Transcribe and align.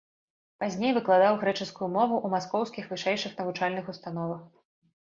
Пазней 0.63 0.95
выкладаў 0.97 1.37
грэчаскую 1.43 1.91
мову 1.99 2.15
ў 2.25 2.35
маскоўскіх 2.37 2.83
вышэйшых 2.95 3.31
навучальных 3.45 3.85
установах. 3.97 4.41